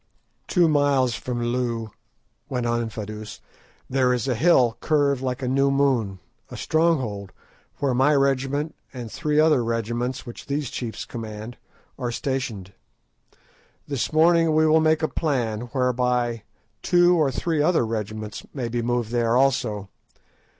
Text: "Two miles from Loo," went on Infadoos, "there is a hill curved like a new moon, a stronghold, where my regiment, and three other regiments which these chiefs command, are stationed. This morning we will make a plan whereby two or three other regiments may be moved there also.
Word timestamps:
"Two 0.47 0.67
miles 0.67 1.13
from 1.13 1.43
Loo," 1.43 1.91
went 2.49 2.65
on 2.65 2.81
Infadoos, 2.81 3.39
"there 3.87 4.13
is 4.15 4.27
a 4.27 4.33
hill 4.33 4.75
curved 4.79 5.21
like 5.21 5.43
a 5.43 5.47
new 5.47 5.69
moon, 5.69 6.17
a 6.49 6.57
stronghold, 6.57 7.31
where 7.77 7.93
my 7.93 8.15
regiment, 8.15 8.73
and 8.95 9.11
three 9.11 9.39
other 9.39 9.63
regiments 9.63 10.25
which 10.25 10.47
these 10.47 10.71
chiefs 10.71 11.05
command, 11.05 11.55
are 11.99 12.11
stationed. 12.11 12.73
This 13.87 14.11
morning 14.11 14.55
we 14.55 14.65
will 14.65 14.81
make 14.81 15.03
a 15.03 15.07
plan 15.07 15.67
whereby 15.71 16.45
two 16.81 17.15
or 17.15 17.29
three 17.29 17.61
other 17.61 17.85
regiments 17.85 18.43
may 18.55 18.69
be 18.69 18.81
moved 18.81 19.11
there 19.11 19.37
also. 19.37 19.87